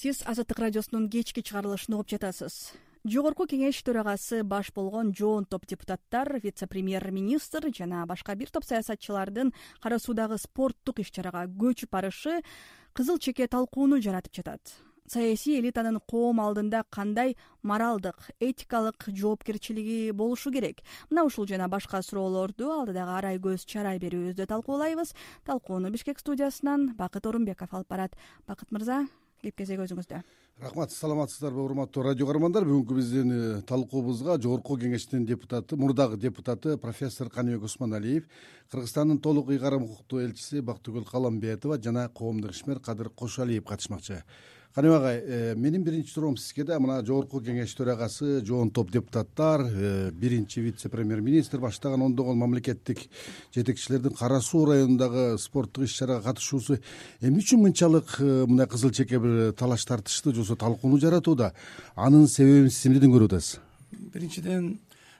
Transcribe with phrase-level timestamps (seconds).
[0.00, 2.54] сиз азаттык радиосунун кечки чыгарылышын угуп жатасыз.
[3.04, 8.64] Жогорку кеңеш төрагасы баш болгон жоон топ депутаттар вице премьер министр жана башка бир топ
[8.64, 9.52] саясатчылардын
[9.82, 12.40] кара суудагы спорттук иш чарага көчүп барышы
[12.96, 14.72] кызыл чеке талкууну жаратып жатат.
[15.04, 20.80] Саясий элитанын коом алдында кандай моралдык этикалык жоопкерчилиги болушу керек?
[21.10, 25.12] Мына ушул жана башка суроолорду алдыдагы арай көз чарай берүүбүздө талкуулайбыз.
[25.44, 28.16] Талкууну бишкек студиясынан бакыт орунбеков алып барат.
[28.46, 29.04] Бакыт мырза
[29.42, 30.20] кеп кезек өзүңүздө.
[30.60, 32.66] Рахмат саламатсыздарбы урматтуу радио каармандар.
[32.68, 38.28] Бүгүнкү биздин э, талкуубузга жогорку кеңештин депутаты мурдагы депутаты профессор каныбек усманалиев
[38.70, 44.22] кыргызстандын толук ыйгарым укуктуу элчиси бактыгүл каламбетова жана коомдук ишмер кадыр кошалиев катышмакчы
[44.74, 49.64] каныбек агай э, менин биринчи суроом сизге да мына жогорку кеңеш төрагасы жоон топ депутаттар
[49.66, 53.08] э, биринчи вице премьер министр баштаган ондогон мамлекеттик
[53.54, 56.78] жетекчилердин кара суу районундагы спорттук иш чарага катышуусу.
[57.20, 61.52] Эмне үчүн мынчалык э, мындай кызыл чеке бир талаш тартыштуу же болбосо талкууну жаратууда?
[61.96, 63.58] Анын себебин сиз эмнеден көрүп атасыз
[64.14, 64.78] биринчиден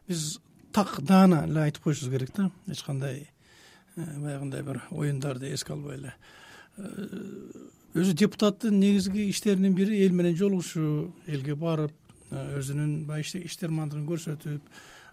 [0.09, 0.39] биз
[0.73, 2.51] так даана эле айтып коюшубуз керек да.
[2.69, 3.27] Эч кандай
[3.97, 6.14] баягындай бир оюндарды эске албай эле
[7.91, 11.91] өзү депутаттын негизги иштеринин бири эл менен жолугушуу элге барып
[12.30, 14.69] өзүнүн баягы иштермандыгын көрсөтүп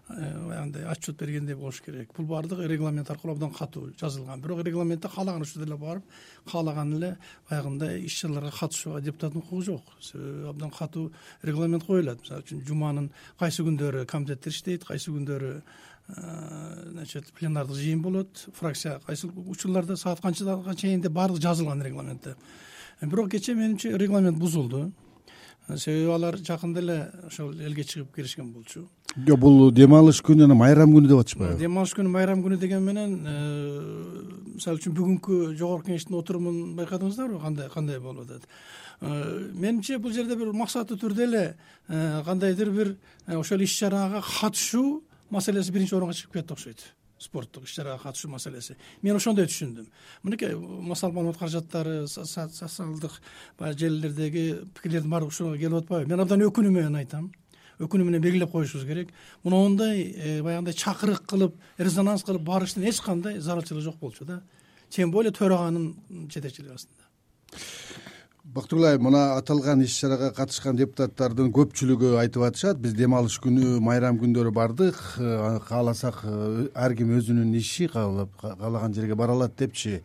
[0.08, 2.12] баягындай отчет бергендей болуш керек.
[2.16, 4.40] Бул баардыгы регламент аркылуу абдан катуу жазылган.
[4.40, 6.04] Бирок регламентте каалаган учурда эле барып
[6.50, 7.16] каалаган эле
[7.50, 9.82] баягындай иш чараларга катышууга депутаттын укугу жок.
[10.00, 11.10] Себеби абдан катуу
[11.42, 12.22] регламент коюлат.
[12.22, 15.60] Мисалы үчүн жуманын кайсы күндөрү комитеттер иштейт кайсы күндөрү
[16.08, 22.34] значит пленардык жыйын болот фракция кайсы учурларда саат канчага чейин деп баардыгы жазылган регламентте
[23.02, 24.92] бирок кечээ менимче регламент бузулду.
[25.76, 26.96] Себеби алар жакында эле
[27.26, 28.88] ошол элге чыгып киришкен болчу.
[29.26, 31.58] Жок бул дем алыш күнү анан майрам күнү деп атышпайбы?
[31.60, 33.34] Дем алыш күнү майрам күнү деген менен э,
[34.54, 37.40] мисалы үчүн бүгүнкү жогорку кеңештин отурумун байкадыңыздарбы?
[37.42, 38.48] Кандай кандай болуп атат?
[39.00, 41.44] Э, менимче бул жерде бир максаттуу түрдө эле
[41.88, 42.94] э, кандайдыр бир
[43.26, 46.86] ошол иш чарага катышуу маселеси биринчи орунга чыгып кетти окшойт
[47.18, 48.76] спорттук иш чарага катышуу маселеси.
[49.02, 49.86] Мен ошондой түшүндүм.
[50.22, 53.20] Мынакей массалык маалымат каражаттары социалдык
[53.58, 56.10] баягы желилердеги пикирлердин баардыгы ушуга келип атпайбы.
[56.10, 57.32] Мен абдан өкүнүү менен айтам.
[57.78, 59.12] Өкүнүү менен белгилеп коюшубуз керек.
[59.44, 64.42] Мондай э, баягындай чакырык кылып резонанс кылып барыштын эч кандай зарылчылыгы жок болчу да.
[64.90, 65.94] Тем более төраганын
[66.32, 67.08] жетекчилиги астында
[68.54, 72.80] бактыгүл мына аталган иш чарага катышкан депутаттардын көпчүлүгү айтып атышат.
[72.80, 74.96] Биз дем алыш күнү майрам күндөрү бардык.
[75.20, 80.00] Э, кааласак э, ар ким өзүнүн иши каалаган жерге бара алат депчи.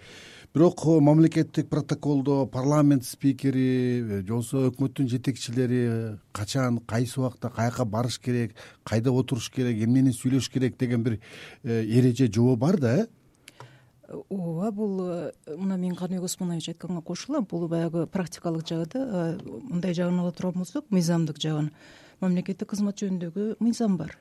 [0.53, 8.19] Бирок мамлекеттик протоколдо парламент спикери э, же болбосо өкмөттүн жетекчилери качан кайсы убакта каяка барыш
[8.19, 11.19] керек кайда отуруш керек эмнени сүйлөш керек деген бир
[11.63, 12.95] эреже жобо бар да.
[12.97, 13.07] э
[14.29, 19.93] ооба бул э, мына мен каныбек осмонович айтканга кошулам бул баягы практикалык жагы да мындай
[19.93, 21.71] жагын ала турган болсок мыйзамдык жагын.
[22.21, 24.17] Мамлекеттик кызмат жөнүндөгү мыйзам бар.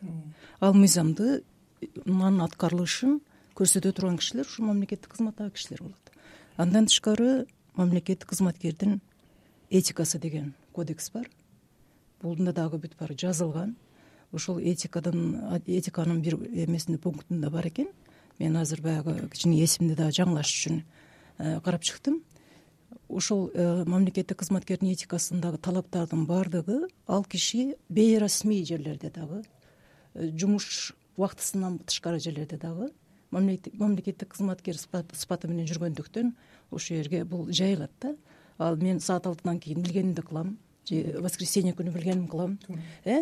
[0.60, 1.42] Ал мыйзамды
[2.06, 3.20] анын аткарылышын
[3.54, 6.12] көрсөтө турган кишилер ушул мамлекеттик кызматтагы кишилер болот.
[6.56, 9.00] Андан тышкары мамлекеттик кызматкердин
[9.70, 11.28] этикасы деген кодекс бар.
[12.22, 13.76] Булда дагы бүт баары жазылган.
[14.32, 17.88] Ошол этикадан этиканын бир эмесинде пунктунда бар экен
[18.42, 20.80] мен азыр баягы кичине эсимди дагы жаңылаш үчүн
[21.38, 22.22] э, карап чыктым.
[23.08, 29.44] Ошол э, мамлекеттик кызматкердин этикасындагы талаптардын баардыгы ал киши бейрасмий жерлерде дагы
[30.14, 32.90] э, жумуш убактысынан тышкары жерлерде дагы
[33.30, 36.34] мамлекеттик кызматкер сыпаты менен жүргөндүктөн
[36.70, 38.16] ошол жерге бул жайылат да.
[38.58, 42.58] Ал мен саат алтыдан кийин билгенимди кылам же воскресенье күнү билгенимди кылам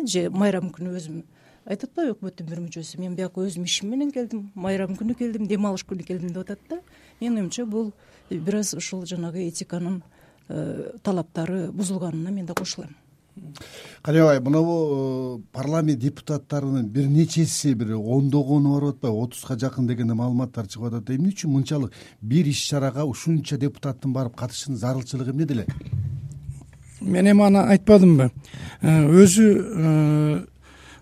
[0.07, 1.21] же майрам күнү өзүм
[1.65, 5.65] айтып атпайбы өкмөттүн бир мүчөсү мен бияка өзүм ишим менен келдим майрам күнү келдим дем
[5.69, 6.79] алыш күнү келдим деп атат да.
[7.19, 7.91] Менин оюмча бул
[8.29, 10.01] бир аз ушул жанагы этиканын
[10.49, 12.95] э, талаптары бузулганына мен да кошулам.
[14.01, 20.13] Каныбек агай мынабу э, парламент депутаттарынын бир нечеси бир ондогону барып атпайбы отузга жакын дегенде
[20.13, 25.53] маалыматтар чыгып атат эмне үчүн мынчалык бир иш чарага ушунча депутаттын барып катышышынын зарылчылыгы эмнеде
[25.53, 25.67] эле
[27.01, 28.31] мен эми аны айтпадымбы?
[28.81, 30.47] Э, өзү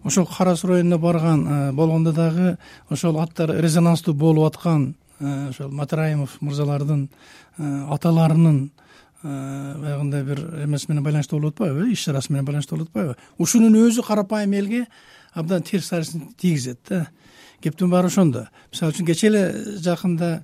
[0.04, 2.58] ошол кара суу районуна барган э, болгондо дагы
[2.90, 7.10] ошол аттар резонанстуу болуп аткан э, ошол матраимов мырзалардын
[7.58, 8.72] э, аталарынын
[9.22, 13.16] баягындай бир эмеси менен байланыштуу болуп атпайбы иш чарасы менен байланыштуу болуп атпайбы.
[13.38, 14.86] Ушунун өзү карапайым элге
[15.34, 17.08] абдан терс арызын тийгизет да.
[17.62, 18.48] Кептин баары ошондо.
[18.72, 19.44] Мисалы үчүн кечээ эле
[19.84, 20.42] жакында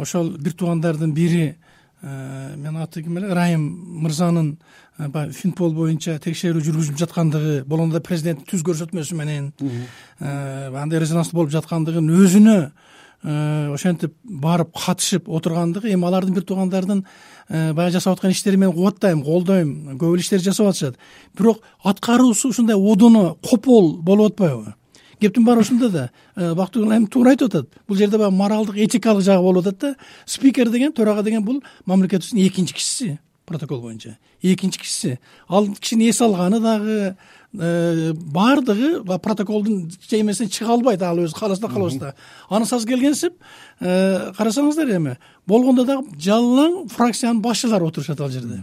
[0.00, 1.56] ошол бир туугандардын бири
[2.02, 3.30] менин аты ким эле?
[3.32, 3.62] Ырайым
[4.02, 4.56] мырзанын
[4.98, 11.02] Э, баягы финпол боюнча текшерүү жүргүзүлүп жаткандыгы болгондо да президенттин түз көрсөтмөсү менен э, андай
[11.02, 13.34] резонанстуу болуп жаткандыгын өзүнө э,
[13.74, 19.20] ошентип барып катышып отургандыгы эми алардын бир туугандардын э, баягы жасап аткан иштерин мен кубаттайм
[19.26, 20.96] колдойм көп эле иштерди жасап атышат.
[21.36, 24.72] Бирок аткаруусу ушундай одоно копол болуп атпайбы
[25.20, 26.10] кептин баары ушунда да.
[26.34, 27.68] Э, бактыгүл айым туура айтып атат.
[27.88, 29.94] Бул жерде баягы моралдык этикалык жагы болуп атат да.
[30.26, 34.18] Спикер деген төрага деген бул мамлекетибиздин экинчи кишиси протокол боюнча.
[34.42, 35.18] Экинчи кишиси.
[35.48, 37.16] Ал кишинин эс алганы дагы
[37.54, 41.02] э, баардыгы протоколдун эмесинен чыга албайт.
[41.02, 41.68] Ал өзү кааласа да.
[41.68, 42.14] Каалабаса да
[42.48, 43.34] анысы аз келгенсип
[43.80, 45.16] э, карасаңыздар эми
[45.46, 48.60] болгондо дагы жалаң фракциянын башчылары отурушат ал жерде.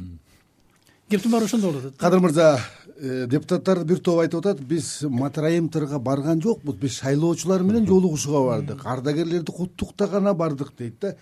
[1.10, 1.98] Кептин баары ошондо болуп атат.
[1.98, 2.60] Кадыр мырза
[3.02, 9.52] депутаттар бир топ айтып атат биз матраимовдорго барган жокпуз биз шайлоочулар менен жолугушууга бардык ардагерлерди
[9.52, 11.16] куттуктаганы бардык дейт да.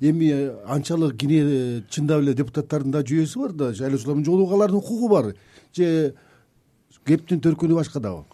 [0.00, 5.34] Эми анчалык кине чындап эле депутаттардын да жүйөсү бар да шайлоочулар менен жолугуп укугу бар.
[5.76, 6.14] Же
[7.04, 8.24] кептин төркүнү башкадабы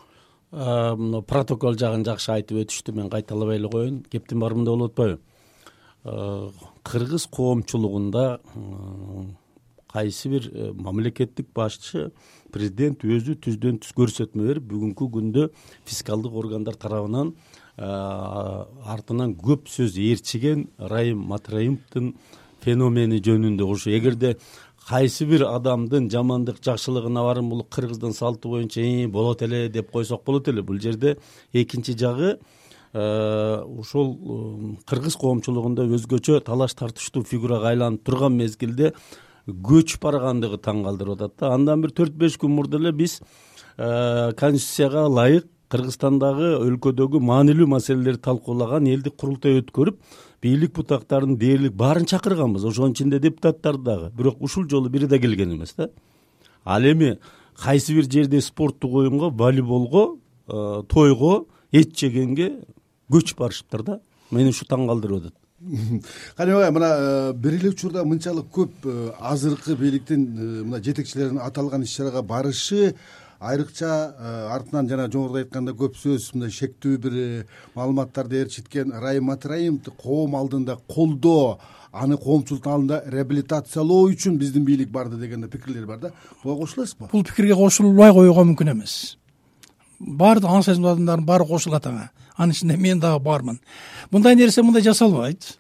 [0.55, 4.05] мына протокол жагын жакшы айтып өтүштү мен кайталабай эле коеюн.
[4.11, 5.19] Кептин баары мындай болуп атпайбы
[6.85, 8.41] кыргыз коомчулугунда
[9.95, 12.11] кайсы бир э, мамлекеттик башчы
[12.53, 15.51] президент өзү түздөн түз көрсөтмө берип бүгүнкү күндө
[15.87, 17.35] фискалдык органдар тарабынан
[17.77, 22.13] артынан көп сөз ээрчиген райым матраимовдун
[22.63, 24.37] феномени жөнүндө ушу эгерде
[24.89, 30.49] кайсы бир адамдын жамандык жакшылыгына барып бул кыргыздын салты боюнча болот эле деп койсок болот
[30.49, 31.17] эле бул жерде
[31.53, 32.39] экинчи жагы
[32.95, 34.15] ошол
[34.87, 38.93] кыргыз коомчулугунда өзгөчө талаш тартыштуу фигурага айланып турган мезгилде
[39.49, 41.53] көчүп баргандыгы таң калтырып атат да.
[41.55, 43.21] Андан бир төрт беш күн мурда эле биз
[43.77, 49.99] конституцияга ылайык кыргызстандагы өлкөдөгү маанилүү маселелерди талкуулаган элдик курултай өткөрүп
[50.45, 52.65] бийлик бутактарын дээрлик баарын чакырганбыз.
[52.65, 54.11] Ошонун ичинде депутаттарды дагы.
[54.17, 55.91] Бирок ушул жолу бири да келген эмес да.
[56.65, 57.19] Ал эми
[57.57, 60.19] кайсы бир жерде спорттук оюнго волейболго
[60.49, 62.65] э, тойго эт жегенге
[63.11, 64.01] көчүп барышыптыр да.
[64.31, 65.44] Мени ушу таң калтырып атат
[66.37, 70.25] агай мына э, бир эле учурда мынчалык көп э, азыркы бийликтин
[70.67, 72.95] мына жетекчилеринин аталган иш чарага барышы
[73.41, 79.31] айрыкча э, артынан жана жогоруда айткандай көп сөз мындай шектүү бир э, маалыматтарды ээрчиткен райым
[79.33, 81.59] матраимовду коом алдында колдоо
[81.93, 86.13] аны коомчулуктун алдында реабилитациялоо үчүн биздин бийлик барды деген пикирлер бар да.
[86.43, 87.09] Буга кошуласызбы?
[87.13, 89.17] Бул пикирге кошулбай коюуга мүмкүн эмес
[89.99, 92.11] баардык аң сезимдүү адамдардын баары кошулат ага.
[92.37, 93.61] Анын ичинде мен дагы бармын
[94.11, 95.59] мындай нерсе мындай жасалбайт.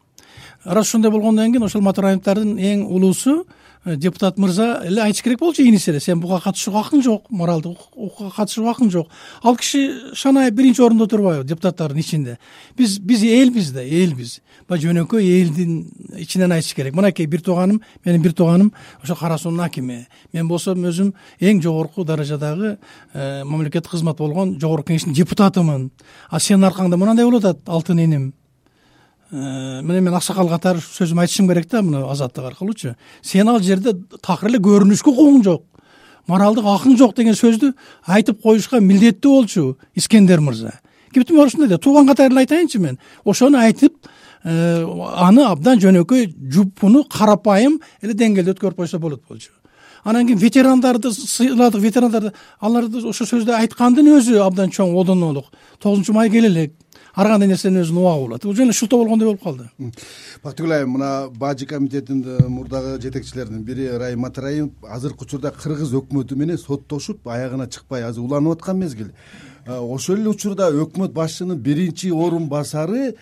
[0.65, 3.45] Раз ошондой болгондон кийин ошол матраимовдордун эң улуусу
[3.85, 6.01] депутат мырза эле айтыш керек болчу ийниси эле.
[6.01, 9.09] Сен буга катышууга акың жок моралдык укукка катышууга акың жок.
[9.43, 12.39] Ал киши шанаев биринчи орунда отурбайбы депутаттардын ичинде.
[12.77, 14.41] Биз биз элбиз да элбиз.
[14.69, 16.95] Баягы жөнөкөй элдин ичинен айтыш керек.
[16.95, 18.73] Мынакей бир тууганым менин бир тууганым
[19.03, 20.07] ошо кара суунун акими.
[20.33, 22.79] Мен болсом өзүм эң жогорку даражадагы
[23.13, 25.91] э, мамлекеттик кызмат болгон жогорку кеңештин депутатымын.
[26.31, 28.33] А сенин аркаңда мынандай болуп атат алтын иним
[29.35, 32.95] мына мен аксакал катары сөзүмдү айтышым керек да мына азаттык аркылуучу.
[33.23, 35.65] Сен ал жерде такыр эле көрүнүшкө укугуң жок.
[36.31, 37.73] Моралдык акың жок деген сөздү
[38.07, 39.65] айтып коюшка милдеттүү болчу
[39.95, 40.79] искендер мырза.
[41.13, 42.99] Кептин баары ушундай да тууган катары эле айтайынчы мен.
[43.25, 44.07] Ошону айтып
[44.45, 44.87] э,
[45.17, 49.51] аны абдан жөнөкөй жупуну карапайым эле деңгээлде өткөрүп койсо болот болчу.
[50.05, 55.47] Анан кийин ветерандарды сыйладык ветерандарды аларды ошол сөздү айткандын өзү абдан чоң одонолук
[55.81, 56.75] тогузунчу май келе элек
[57.15, 59.69] ар кандай нерсенин өзүнүн убагы болот бул жөн эле шылтоо болгондой болуп калды.
[60.43, 66.59] Бактыгүл айым мына бажы комитетинин мурдагы жетекчилеринин бири райым матраимов азыркы учурда кыргыз өкмөтү менен
[66.59, 69.13] соттошуп аягына чыкпай азыр уланып аткан мезгил.
[69.67, 73.15] Э, ошол эле учурда өкмөт башчынын биринчи орун басары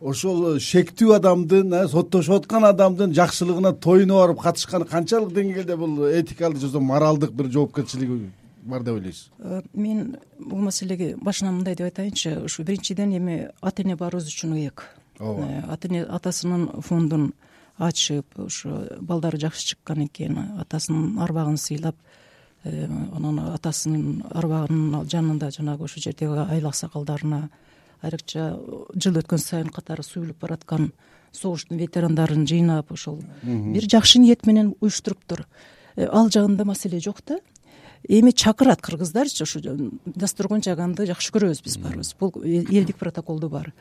[0.00, 6.60] ошол шектүү адамдын э, соттошуп аткан адамдын жакшылыгына тоюна барып катышканы канчалык деңгээлде бул этикалык
[6.60, 8.30] же моралдык бир жоопкерчилиги
[8.62, 9.30] бар деп ойлойсуз?
[9.38, 14.54] Э, мен бул маселеге башынан мындай деп айтайынчы ушу биринчиден эми ата эне баарыбыз үчүн
[14.54, 14.84] ыйык.
[15.18, 15.46] Ооба.
[15.46, 17.32] Э, ата эне атасынын фондун
[17.78, 21.96] ачып ошо балдары жакшы чыккан экен атасынын арбагын сыйлап
[22.64, 27.48] э, анан атасынын арбагынын жанында жанагы ошол жердеги айыл аксакалдарына
[28.02, 28.58] айрыкча
[28.94, 30.92] жыл өткөн сайын катары суюлуп бараткан
[31.32, 35.46] согуштун ветерандарын жыйнап ошол бир жакшы ниет менен уюштуруптур.
[35.96, 37.40] Ал жагында маселе жок да
[38.08, 39.60] эми чакырат кыргыздарчы ушу
[40.04, 42.14] дасторкон жайганды жакшы көрөбүз биз баарыбыз.
[42.18, 43.72] Бул элдик протоколдо бар.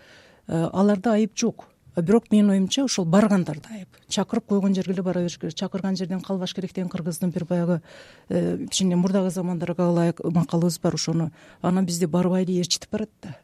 [0.48, 1.68] Э, аларда айып жок.
[1.96, 3.90] Бирок менин оюмча ошол баргандарда айып.
[4.08, 7.82] Чакырып койгон жерге эле бара бериш керек чакырган жерден калбаш керек деген кыргыздын бир баягы
[8.30, 13.36] э, кичине мурдагы замандарга ылайык макалыбыз бар ошону анан бизди барбай эле ээрчитип барат да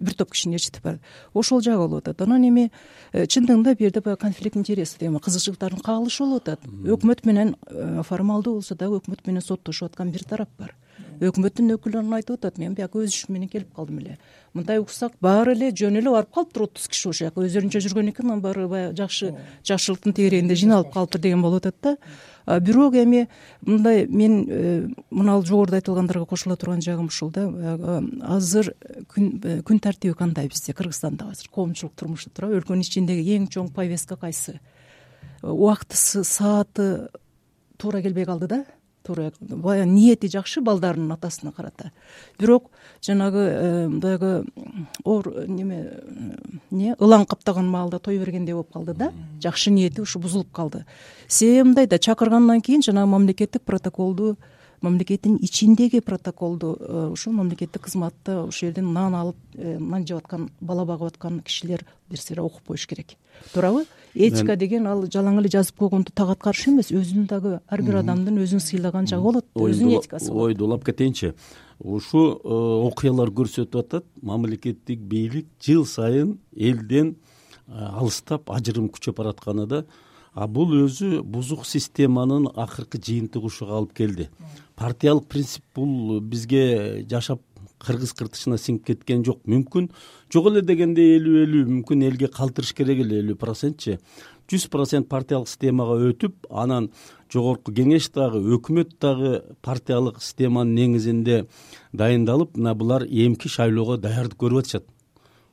[0.00, 1.00] бир топ кишини ээрчитип барат
[1.34, 2.22] ошол жагы болуп атат.
[2.22, 2.70] Анан эми
[3.12, 6.64] э, чындыгында бул жерде баягы конфликт интересов эми кызыкчылыктардын кагылышы болуп атат.
[6.66, 10.74] Өкмөт менен э, формалдуу болсо дагы өкмөт менен соттошуп аткан бир тарап бар.
[11.20, 12.58] Өкмөттүн өкүлү анан айтып атат.
[12.58, 14.16] Мен бияка өз ишим менен келип калдым эле.
[14.54, 17.44] Мындай уксак баары эле жөн эле барып калыптыр отуз киши ошол жака.
[17.44, 19.34] Өздөрүнчө жүргөн экен анан баары баягы жакшы
[19.68, 21.96] жакшылыктын тегерегинде жыйналып калыптыр деген болуп атат да
[22.58, 23.28] бирок эми
[23.62, 27.48] мындай мен э, мына ал жогоруда айтылгандарга кошула турган жагым ушул да.
[27.48, 30.72] Баягы азыр э, күн тартиби кандай бизде?
[30.72, 34.58] Кыргызстанда азыр коомчулук турмушу туурабы өлкөнүн ичиндеги эң чоң повестка кайсы?
[35.42, 37.08] Убактысы сааты
[37.78, 38.64] туура келбей калды да
[39.14, 41.92] баягы ниети жакшы балдарынын атасына карата.
[42.38, 42.70] Бирок
[43.02, 44.44] жанагы э, баягы
[45.04, 45.80] оор неме
[46.70, 49.12] эмне ылаң каптаган маалда той бергендей болуп калды да.
[49.42, 50.84] Жакшы ниети ушу бузулуп калды.
[51.28, 54.36] Себеби мындай да чакыргандан кийин жанагы мамлекеттик протоколду
[54.82, 60.48] мамлекеттин ичиндеги протоколду э, ушул мамлекеттик кызматта ушул жерден нан алып э, нан жеп аткан
[60.60, 63.16] бала багып аткан кишилер бир сыйра окуп коюш керек.
[63.52, 63.84] Туурабы
[64.14, 68.40] этика деген ал жалаң эле жазып койгонду так аткарыш эмес өзүнүн дагы ар бир адамдын
[68.42, 70.50] өзүн сыйлаган жагы болот өзүнүн этикасы болот.
[70.50, 71.34] ойду улап кетейинчи
[71.78, 72.54] ушул э,
[72.88, 77.16] окуялар көрсөтүп атат мамлекеттик бийлик жыл сайын элден
[77.70, 79.84] алыстап ажырым күчөп баратканы да
[80.34, 84.28] а бул өзү бузук системанын акыркы жыйынтыгы ушуга алып келди.
[84.76, 87.42] Партиялык принцип бул бизге жашап
[87.80, 89.40] кыргыз кыртышына сиңип кеткен жок.
[89.48, 89.88] Мүмкүн.
[90.32, 93.98] Жок эле дегенде элүү элүү мүмкүн элге калтырыш керек эле элүү процентчи.
[94.50, 96.90] Жүз процент партиялык системага өтүп анан
[97.32, 101.44] жогорку кеңеш дагы өкмөт дагы партиялык системанын негизинде
[101.92, 104.86] дайындалып мына булар эмки шайлоого даярдык көрүп атышат.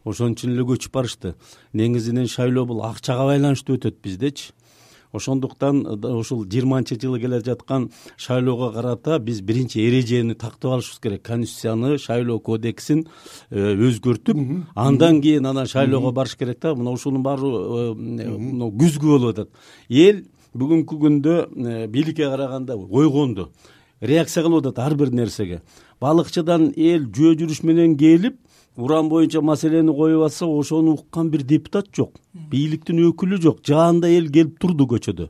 [0.03, 1.35] Ошон үчүн эле көчүп барышты.
[1.73, 4.51] Негизинен шайлоо бул акчага байланыштуу өтөт биздечи
[5.13, 5.85] ошондуктан
[6.17, 11.21] ушул жыйырманчы жылы келе жаткан шайлоого карата биз биринчи эрежени тактап алышыбыз керек.
[11.23, 13.07] Конституцияны шайлоо кодексин
[13.49, 14.37] э, өзгөртүп
[14.75, 16.75] андан кийин анан шайлоого барыш керек да.
[16.75, 19.49] Мына ушунун баары э, мына күзгү болуп атат.
[19.89, 23.51] Эл бүгүнкү күндө э, бийликке караганда ойгонду
[24.01, 25.61] реакция кылып атат ар бир нерсеге.
[26.01, 28.37] Балыкчыдан эл жөө жүрүш менен келип
[28.77, 34.29] уран боюнча маселени коюп атса ошону уккан бир депутат жок бийликтин өкүлү жок жаанда эл
[34.31, 35.29] келип турду көчөдө.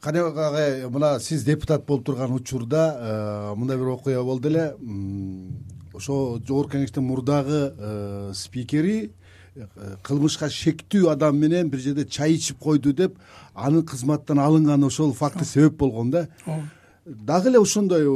[0.00, 4.74] Каныбек агай мына сиз депутат болуп турган учурда э, мындай бир окуя болду эле
[5.94, 9.12] ошо жогорку кеңештин мурдагы э, спикери
[9.56, 9.66] э,
[10.02, 13.16] кылмышка шектүү адам менен бир жерде чай ичип койду деп
[13.54, 16.28] анын кызматтан алынганы ошол факты себеп болгон да.
[16.44, 16.68] Ооба
[17.04, 18.06] дагы эле ошондой э,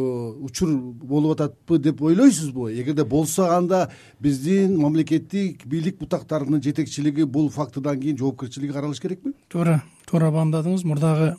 [0.41, 2.71] учур болуп ататпы деп ойлойсузбу?
[2.71, 3.91] Эгерде болсо анда
[4.21, 9.35] биздин мамлекеттик бийлик бутактарынын жетекчилиги бул фактыдан кийин жоопкерчиликке каралыш керекпи?
[9.49, 11.37] Туура туура баамдадыңыз мурдагы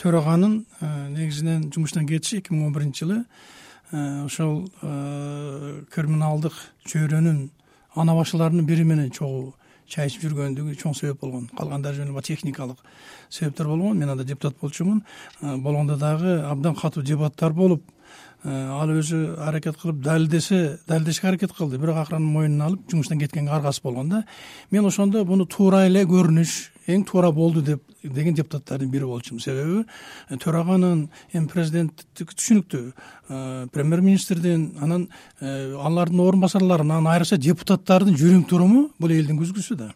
[0.00, 3.24] төраганын э, негизинен жумуштан кетиши эки миң он биринчи жылы
[3.92, 4.64] э, ошол
[5.92, 6.56] криминалдык
[6.88, 7.50] чөйрөнүн
[7.94, 9.54] ана башыларынын бири менен чогуу
[9.88, 11.48] чай ичип жүргөндүгү чоң себеп болгон.
[11.56, 12.78] Калгандары жөн эле баягы техникалык
[13.30, 13.98] себептер болгон.
[13.98, 15.02] Мен анда депутат болчумун.
[15.40, 17.82] Э, болгондо дагы абдан катуу дебаттар болуп
[18.44, 21.78] э, ал өзү аракет кылып далилдесе далилдешке аракет кылды.
[21.78, 24.24] Бирок акыры анын мойнуна алып жумуштан кеткенге аргасыз болгон да.
[24.70, 29.42] Мен ошондо буну туура эле көрүнүш эң туура болду деп деген депутаттардын бири болчумун.
[29.42, 29.84] Себеби
[30.30, 35.08] э, төраганын эми президенттики түшүнүктүү премьер министрдин анан
[35.40, 39.92] алардын орун басарлары анан айрыкча депутаттардын жүрүм туруму бул элдин күзгүсү да.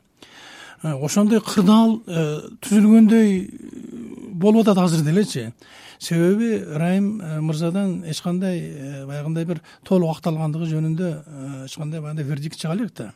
[0.82, 5.50] Э, ошондой кырдаал э, түзүлгөндөй болуп атат азыр делечи
[5.98, 11.10] себеби райым э, мырзадан эч кандай баягындай бир толук акталгандыгы жөнүндө
[11.66, 13.10] эч кандай баягындай вердикт чыга элек да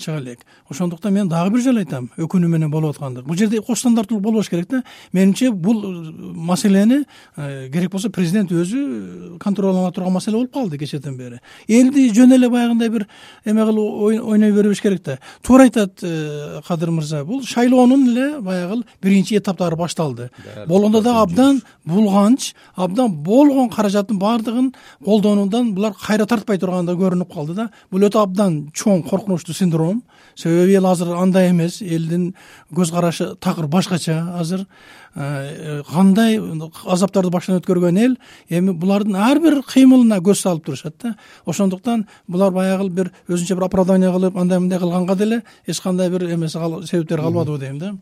[0.00, 0.40] чыга элек.
[0.70, 3.24] Ошондуктан мен дагы бир жолу айтам өкүнүү менен болуп аткандык.
[3.26, 4.82] Бул жерде кош стандарттуулук болбош керек да.
[5.12, 7.04] Менимче бул э, маселени
[7.36, 11.40] э, керек болсо президент өзү контролдоно турган маселе болуп калды кечээден бери.
[11.68, 13.06] Элди жөн эле баягындай бир
[13.44, 15.18] эме кылып ойной бербеш керек да.
[15.42, 20.30] Туура айтат э, кадыр мырза бул шайлоонун эле баягы биринчи этаптары башталды.
[20.66, 24.72] Болгондо дагы абдан булганч абдан болгон каражаттын баардыгын
[25.04, 27.70] колдонуудан булар кайра тартпай тургандай көрүнүп калды да.
[27.90, 29.89] Бул өтө абдан чоң коркунучтуу синдром
[30.36, 31.80] себеби эл азыр андай эмес.
[31.82, 32.34] Элдин
[32.72, 34.16] көз карашы такыр башкача.
[34.38, 34.66] Азыр
[35.14, 36.38] э, кандай
[36.84, 38.16] азаптарды баштан өткөргөн эл
[38.48, 41.16] эми булардын ар бир кыймылына көз салып турушат да.
[41.46, 46.28] Ошондуктан булар баягы бир өзүнчө бир оправдание кылып андай мындай кылганга деле эч кандай бир
[46.34, 47.96] эмеси себептери калбадыбы дейм да.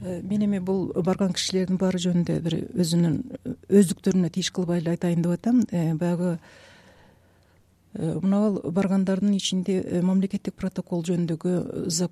[0.00, 3.16] Э, мен эми бул барган кишилердин баары жөнүндө бир өзүнүн
[3.66, 5.64] өздүктөрүнө тийиш кылбай эле айтайын деп атам.
[5.72, 6.38] Э, баягы
[7.94, 11.52] Э, мына бул баргандардын ичинде э, мамлекеттик протокол жөнүндөгү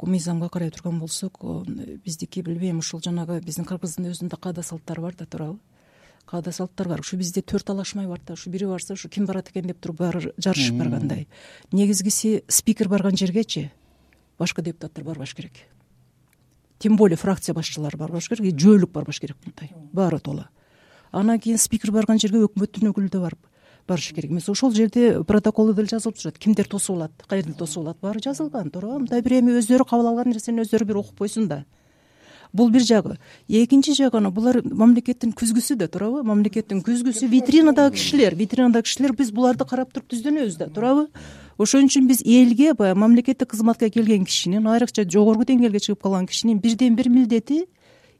[0.09, 1.38] мыйзамга карай турган болсок
[2.04, 5.59] биздики билбейм ушул жанагы биздин кыргыздын өзүнүн да каада салттары бар да туурабы
[6.25, 7.00] каада салттар бар.
[7.00, 8.35] Ушу бизде төрт талашмай бар да.
[8.35, 11.28] Ушу бири барса ушу ким барат экен деп туруп баары жарышып баргандай.
[11.73, 13.71] Негизгиси спикер барган жергечи
[14.38, 15.52] башка депутаттар барбаш керек.
[16.78, 19.71] Тем более фракция башчылары барбаш керек жөөлүк барбаш керек мындай.
[19.92, 20.49] Баары тоола
[21.12, 23.47] анан кийин спикер барган жерге өкмөттүн өкүлү да барып
[23.86, 24.30] барышы керек.
[24.30, 26.38] Эмес ошол жерде протоколдо деле жазылып турат.
[26.38, 27.96] Кимдер тосуп алат каерден тосуп алат?
[28.00, 31.64] Баары жазылган туура мындай бир эми өздөрү кабыл алган нерсени өздөрү бир окуп койсун да.
[32.52, 33.18] Бул бир жагы.
[33.48, 36.22] Экинчи жагы анан булар мамлекеттин күзгүсү да туурабы.
[36.24, 41.08] Мамлекеттин күзгүсү витринадагы кишилер витринадагы кишилер биз буларды карап туруп түздөнөбүз да туурабы.
[41.58, 46.60] Ошон үчүн биз элге баягы мамлекеттик кызматка келген кишинин айрыкча жогорку деңгээлге чыгып калган кишинин
[46.60, 47.64] бирден бир милдети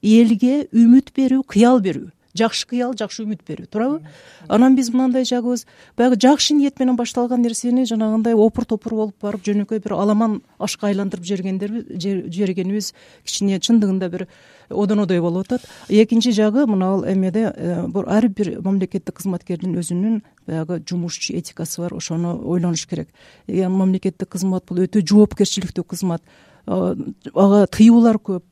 [0.03, 4.03] элге үмүт берүү кыял берүү жакшы кыял жакшы үмүт берүү туурабы?
[4.49, 5.67] Анан биз мынандай жагыбыз
[5.97, 10.91] баягы жакшы ниет менен башталган нерсени жанагындай опур топур болуп барып жөнөкөй бир аламан ашка
[10.91, 12.93] айландырып жибергенибиз
[13.25, 14.27] кичине чындыгында бир
[14.71, 15.67] одонодой болуп атат.
[15.89, 21.95] Экинчи жагы мына бул эмеде э, ар бир мамлекеттик кызматкердин өзүнүн баягы жумушчу этикасы бар
[21.95, 23.09] ошону ойлонуш керек.
[23.47, 26.23] Мамлекеттик кызмат бул өтө жоопкерчиликтүү кызмат.
[26.67, 26.95] Э,
[27.35, 28.45] ага тыюулар көп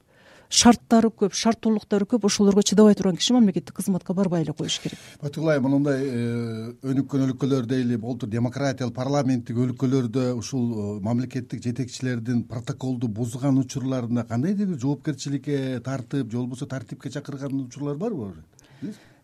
[0.49, 4.99] шарттары көп шарттуулуктары көп ошолорго чыдабай турган киши мамлекеттик кызматка барбай эле коюш керек.
[5.23, 12.45] Батыгул айым мындай э, өнүккөн өлкөлөр дейли болду демократиялык парламенттик өлкөлөрдө ушул э, мамлекеттик жетекчилердин
[12.51, 18.35] протоколду бузган учурларына кандайдыр бир жоопкерчиликке тартып же болбосо тартипке чакырган учурлар барбы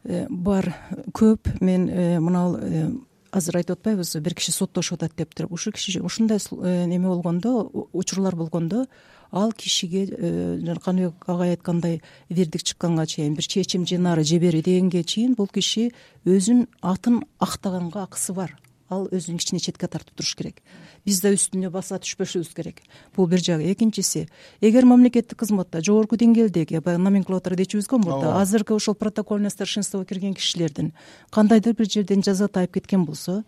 [0.04, 0.74] э, бар.
[1.12, 1.48] Көп.
[1.60, 1.86] Мен
[2.24, 3.00] мына
[3.32, 6.38] азыр айтып атпайбызбы бир киши соттошуп атат деп туруп ушул киши ушундай
[6.86, 8.86] неме болгондо учурлар болгондо
[9.32, 14.62] ал кишиге э, каныбек агай айткандай вердикт чыкканга чейин бир чечим же нары же бери
[14.62, 15.92] дегенге чейин бул киши
[16.24, 18.56] өзүнүн атын актаганга акысы бар
[18.90, 20.62] ал өзүн кичине четке тартып туруш керек.
[21.06, 22.82] Биз да үстүнө баса түшпөшүбүз керек.
[23.16, 23.70] Бул бир жагы.
[23.72, 24.26] Экинчиси
[24.60, 30.34] эгер мамлекеттик кызматта жогорку деңгээлдеги баягы номенклатура дечүбүз го мурда азыркы ошол протокольное старшинствого кирген
[30.34, 30.92] кишилердин
[31.30, 33.44] кандайдыр бир жерден жаза тайып кеткен болсо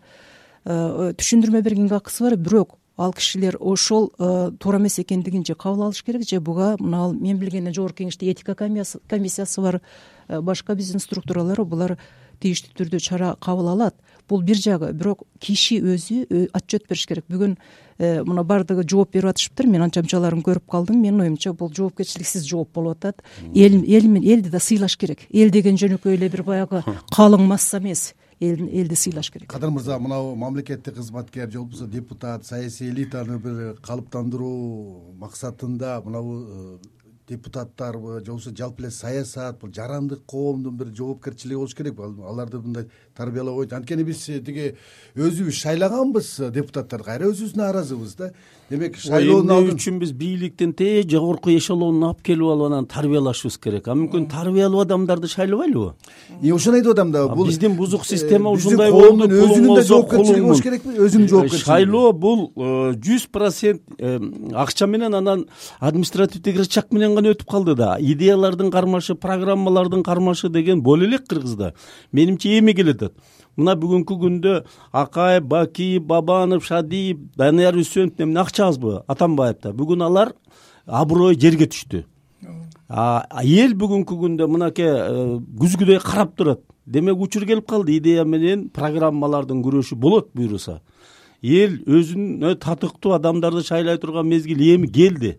[0.65, 5.83] э, түшүндүрмө бергенге акысы бар бирок ал кишилер ошол э, туура эмес экендигин же кабыл
[5.83, 9.81] алыш керек же буга мына мен билгенден жогорку кеңеште этика комиссиясы бар
[10.27, 11.97] э, башка биздин структуралар булар
[12.43, 13.95] тийиштүү түрдө чара кабыл алат.
[14.29, 17.25] Бул бир жагы бирок киши өзү отчет бериш керек.
[17.31, 17.57] Бүгүн
[17.97, 21.01] э, мына баардыгы жооп берип атышыптыр мен анча мынчаларын көрүп калдым.
[21.01, 23.23] Менин оюмча бул жоопкерчиликсиз жооп болуп атат.
[23.55, 25.25] Эл элди да сыйлаш керек.
[25.29, 26.83] Эл деген жөнөкөй эле бир баягы
[27.15, 28.13] калың масса эмес
[28.51, 29.49] элди сыйлаш керек.
[29.49, 36.77] Кадыр мырза мынабу мамлекеттик кызматкер же болбосо депутат саясий элитаны бир калыптандыруу максатында мынабу э,
[37.27, 42.89] депутаттарбы же болбосо жалпы эле саясат бул жарандык коомдун бир жоопкерчилиги болуш керекпи аларды мындай
[43.17, 44.73] тарбиялоо боюнча анткени биз тиги
[45.15, 48.31] өзүбүз шайлаганбыз депутаттарды кайра өзүбүз нааразыбыз да.
[48.69, 53.89] Демек шайлоодун эмне үчүн биз бийликтин тээ жогорку эшелонуна алып келип алып анан тарбиялашыбыз керек?
[53.91, 55.93] А мүмкүн тарбиялуу адамдарды шайлабайлыбы?
[56.55, 60.95] Ошону айтып атам да бул биздин бузук система ушундай болду өзүнүн да жоопкерчилиги болуш керекпи
[60.95, 64.17] өзүнүн жоопкерчилиги шайлоо бул э, жүз процент э,
[64.53, 65.45] акча менен анан
[65.79, 67.97] административдик рычаг менен гана өтүп калды да.
[67.99, 71.73] Идеялардын кармашы программалардын кармашы деген боло элек кыргызда.
[72.11, 74.53] Менимче эми келе атат мына бүгүнкү күндө
[74.91, 79.73] акаев бакиев бабанов шадиев данияр үсөновдун эмне акчабызбы атамбаев да.
[79.73, 80.33] Бүгүн алар
[80.87, 82.03] аброю жерге түштү.
[82.89, 86.61] Эл бүгүнкү күндө мынакей э, күзгүдөй карап турат.
[86.85, 87.97] Демек учур келип калды.
[87.97, 90.81] Идея менен программалардын күрөшү болот буюрса
[91.43, 95.35] эл өзүнө татыктуу адамдарды шайлай турган мезгил эми келди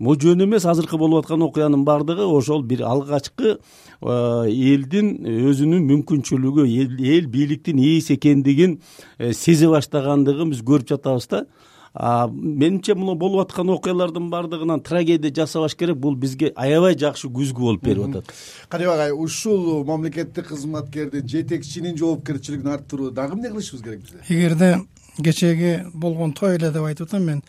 [0.00, 4.08] могу жөн эмес азыркы болуп аткан окуянын баардыгы ошол бир алгачкы э,
[4.48, 8.78] элдин өзүнүн мүмкүнчүлүгү эл бийликтин ээси экендигин
[9.18, 11.44] э, сезе баштагандыгын биз көрүп жатабыз да.
[11.92, 17.82] Менимче мына болуп аткан окуялардын баардыгынан трагедия жасабаш керек бул бизге аябай жакшы күзгү болуп
[17.82, 18.30] берип атат.
[18.68, 24.70] Каныбек агай ушул мамлекеттик кызматкердин жетекчинин жоопкерчилигин арттыруу дагы эмне кылышыбыз керек бизде эгерде
[25.18, 27.42] кечээги болгон той эле деп айтып атам мен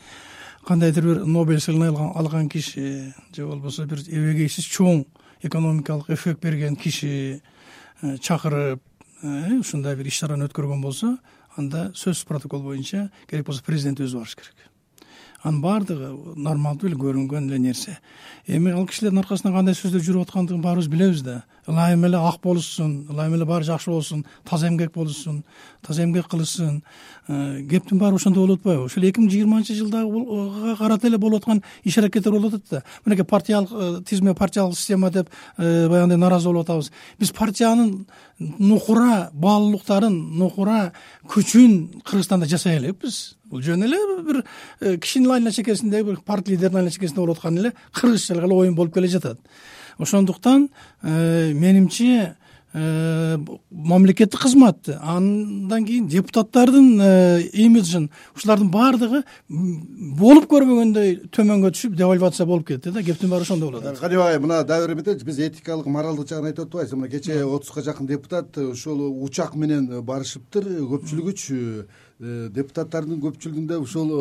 [0.67, 5.05] кандайдыр бир нобель сыйлыгын алган киши же болбосо бир эбегейсиз чоң
[5.41, 7.41] экономикалык эффект берген киши
[8.01, 8.81] э, чакырып
[9.23, 11.17] э, ушундай бир иш чараны өткөргөн болсо
[11.57, 14.70] анда сөзсүз протокол боюнча керек болсо президент өзү барыш керек
[15.43, 17.97] анын баардыгы нормалдуу эле көрүнгөн эле нерсе.
[18.47, 21.43] Эми ал кишилердин аркасынан кандай сөздөр жүрүп аткандыгын баарыбыз билебиз да.
[21.67, 25.43] Ылайым эле ак болушсун ылайым эле баары жакшы болсун таза эмгек болушсун
[25.81, 26.83] таза эмгек кылышсын.
[27.27, 28.85] Э, кептин баары ошондой болуп атпайбы.
[28.85, 32.83] Ушул эки миң жыйырманчы жылдагы карата эле болуп аткан иш аракеттер болуп атат да.
[33.05, 36.91] Мынакей партиялык э, тизме партиялык система деп э, баягындай нааразы болуп атабыз.
[37.19, 38.05] Биз партиянын
[38.39, 40.93] нукура баалуулуктарын нукура
[41.29, 44.43] күчүн кыргызстанда жасай элекпиз бул жөн эле бир
[44.99, 48.93] кишинин айла чекесиндеги бир партия лидеринин айла чекесинде болуп аткан эле кыргызчалык эле оюн болуп
[48.93, 49.39] келе жатат.
[49.99, 50.69] Ошондуктан
[51.03, 52.40] менимче Э,
[52.73, 62.69] мамлекеттик кызмат андан кийин депутаттардын э, имиджин ушулардын баардыгы болуп көрбөгөндөй төмөнгө түшүп девальвация болуп
[62.69, 63.03] кетти да.
[63.03, 66.53] Кептин баары ошондо болуп атат каныбек агай мына дагы бир эметеличи биз этикалык моралдык жагын
[66.53, 70.71] айтып атпайбызбы мына кечээ отузга жакын депутат ушул учак менен барышыптыр.
[70.95, 74.15] Көпчүлүгүчү э, депутаттардын көпчүлүгүндө ушул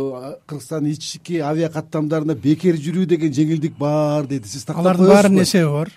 [0.51, 4.51] кыргызстандын ички авиа каттамдарына бекер жүрүү деген жеңилдик бар дейт.
[4.51, 5.95] Сиз алардын баарынын эсеби бар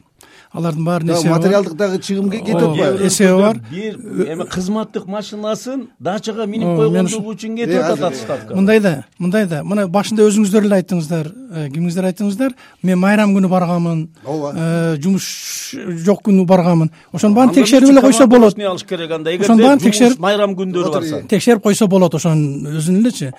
[0.53, 1.39] алардын баарынын эсеби бар.
[1.39, 3.59] материалдык дагы чыгым кетип атпайбы эсеби бар.
[3.71, 3.95] Бир
[4.29, 9.63] эме кызматтык машинасын дачага минип койгондугу үчүн кетип атат отставкага мындай да мындай да.
[9.63, 14.53] Мына башында өзүңүздөр эле айттыңыздар э, кимиңиздер айттыңыздар мен майрам күнү барганмын ооба.
[14.53, 18.59] э, жумуш жок күнү барганмын ошонун баарын текшерип эле койсо болот.
[18.59, 19.31] алыш керек анда.
[19.31, 21.23] Эгерде ошонун баарын текшерип майрам күндөрү барса.
[21.27, 23.33] текшерип койсо болот ошонун өзүн элечи.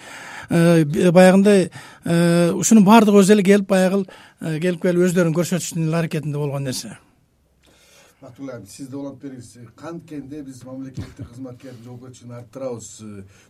[0.50, 1.70] Э, баягындай
[2.04, 4.04] ушунун баардыгы өзү эле келип баягы
[4.60, 6.98] келип келип өздөрүн көрсөтүштүн эле аракетинде болгон нерсе
[8.24, 9.50] бактыгүл айым сиз да улант бериңиз.
[9.76, 12.88] Канткенде биз мамлекеттик кызматкердин жоопкерчилигин арттырабыз.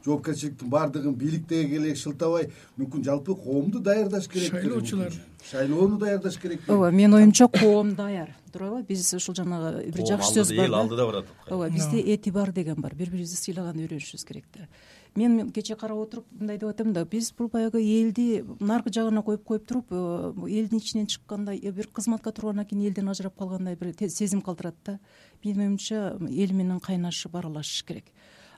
[0.05, 2.51] Жоопкерчиликтин баардыгын бийликтеги эле шылтабай.
[2.79, 5.15] Мүмкүн жалпы коомду даярдаш керек шайлоочулар.
[5.51, 8.35] Шайлоону даярдаш керек ооба менин оюмча коом даяр.
[8.53, 12.81] Туурабы биз ушул жанагы бир жакшы сөз бар эл алдыда барат ооба бизде этибар деген
[12.81, 12.95] бар.
[12.95, 14.69] Бири бирибизди сыйлаганды үйрөнүшүбүз керек да
[15.17, 19.45] мен кечээ карап отуруп мындай деп атам да биз бул баягы элди наркы жагына коюп
[19.45, 23.95] коюп туруп э, элдин ичинен чыккандай э, бир кызматка тургандан кийин элден ажырап калгандай бир
[24.11, 24.99] сезим калтырат да.
[25.45, 28.07] Менин оюмча эл менен кайнашып аралашыш керек.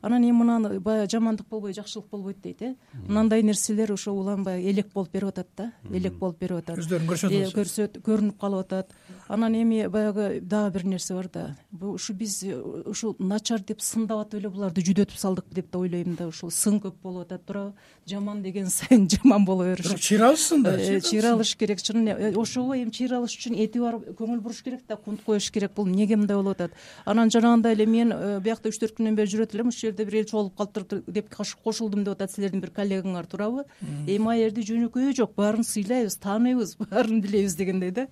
[0.03, 2.75] Анан эми мынаны баягы жамандык болбой жакшылык болбойт дейт э.
[3.09, 6.79] Мындай нерселер ошо уланбай элек болуп берип атат да элек болуп берип атат.
[6.79, 8.95] Өздөрүн көрсөтүп э, көрүнүп калып атат
[9.29, 11.57] анан эми баягы дагы бир нерсе бар да.
[11.81, 12.55] Ушу биз э,
[12.87, 16.29] ушул начар деп сындап атып эле буларды жүдөтүп салдык деп да ойлойм да.
[16.29, 17.45] Ушул сын көп болуп атат.
[17.47, 17.75] Туурабы
[18.07, 21.83] жаман деген сайын жаман боло беришет бирок чыйрабызсың да э, чыйралыш керек.
[21.83, 25.87] Чын ошого эми чыйралыш үчүн этибар көңүл буруш керек да кунт коюш керек бул.
[25.87, 26.73] Эмнеге мындай болуп атат.
[27.05, 30.31] Анан жанагындай эле мен биякта үч төрт күндөн бери жүрөт элем ушул жерде бир эл
[30.31, 33.67] чогулуп калыптыр деп кошулдум деп атат силердин бир коллегаңар туурабы.
[34.07, 35.35] Эми ал жерде жөнөкөйү жок.
[35.37, 38.09] Баарын сыйлайбыз тааныйбыз баарын билебиз дегендей да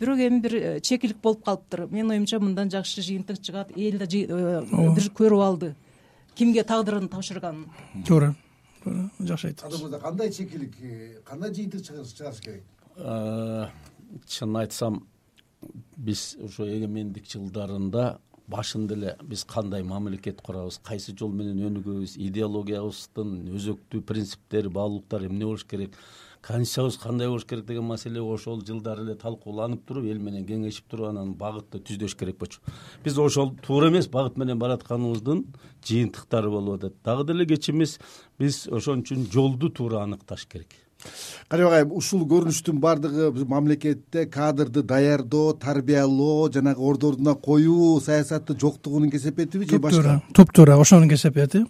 [0.00, 1.86] бирок эми бир э, чекилик болуп калыптыр.
[1.90, 4.62] Менин оюмча мындан жакшы жыйынтык чыгат эл да э,
[4.94, 5.74] бир көрүп алды.
[6.34, 7.66] Кимге тагдырын тапшырганын.
[8.06, 8.34] Туура
[8.82, 9.98] туура жакшы айттыңыз.
[10.00, 12.64] Кандай чекилик э, кандай жыйынтык чыгарыш керек?
[14.26, 15.02] Чынын айтсам
[15.96, 23.32] биз ошо эгемендик жылдарында башында эле биз кандай мамлекет курабыз кайсы жол менен өнүгөбүз идеологиябыздын
[23.58, 25.96] өзөктүү принциптери баалуулуктары эмне болуш керек
[26.46, 31.10] конституциябыз кандай болуш керек деген маселе ошол жылдары эле талкууланып туруп эл менен кеңешип туруп
[31.10, 32.62] анан багытты түздөш керек болчу
[33.04, 35.44] биз ошол туура эмес багыт менен баратканыбыздын
[35.86, 36.94] жыйынтыктары болуп атат.
[37.04, 37.98] Дагы деле кеч эмес
[38.38, 40.85] биз ошон үчүн жолду туура аныкташ керек
[41.50, 49.68] айым ушул көрүнүштүн баардыгы мамлекетте кадрды даярдоо тарбиялоо жанагы орду ордуна коюу саясаты жоктугунун кесепетиби
[49.68, 50.22] же башка?
[50.34, 51.64] туп туура ошонун кесепети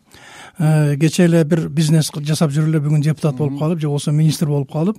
[0.59, 4.47] э, кечээ эле бир бизнес жасап жүрүп эле бүгүн депутат болуп калып же болбосо министр
[4.47, 4.97] болуп калып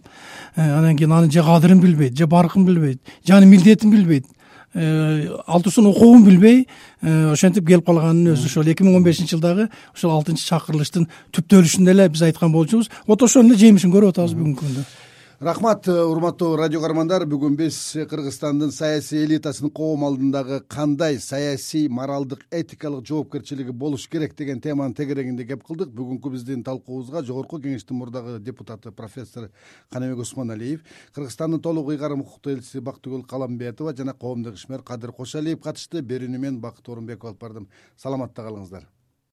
[0.55, 4.25] э, анан кийин анын же кадырын билбейт же баркын билбейт же анын милдетин билбейт
[4.77, 6.67] Э, алтуусун укугун билбей
[7.01, 11.95] э, ошентип келип калганын өзү ошол эки миң он бешинчи жылдагы ошол алтынчы чакырылыштын түптөлүшүндө
[11.95, 12.91] эле биз айткан болчубуз.
[13.09, 14.85] Вот ошонун эле жемишин көрүп атабыз бүгүнкү күндө
[15.39, 17.27] рахмат урматтуу радио каармандар.
[17.29, 17.77] Бүгүн биз
[18.09, 25.45] кыргызстандын саясий элитасынын коом алдындагы кандай саясий моралдык этикалык жоопкерчилиги болуш керек деген теманын тегерегинде
[25.45, 25.93] кеп кылдык.
[25.93, 29.51] Бүгүнкү биздин талкуубузга жогорку кеңештин мурдагы депутаты профессор
[29.93, 30.81] каныбек усманалиев
[31.13, 36.01] кыргызстандын толук ыйгарым укуктуу элчиси бактыгүл каламбетова жана коомдук ишмер кадыр кошалиев катышты.
[36.01, 37.69] Берүүнү мен бакыт оорунбеков алып бардым.
[37.95, 38.89] Саламатта калыңыздар